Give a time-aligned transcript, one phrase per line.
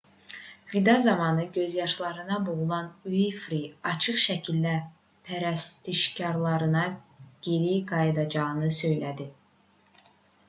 [0.73, 3.59] vida zamanı gözyaşlarına boğulan uinfri
[3.91, 4.73] açıq şəkildə
[5.29, 6.83] pərəstişkarlarına
[7.49, 9.29] geri qayıdacağını söylədi